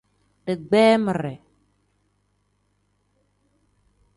Digbamire. 0.47 1.33